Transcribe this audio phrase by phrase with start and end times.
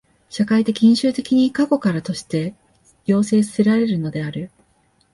[0.29, 2.55] 社会的因襲的に過去からとして
[3.05, 4.49] 要請せられるのである。